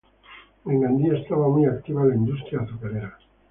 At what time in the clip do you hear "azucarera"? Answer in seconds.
2.61-3.19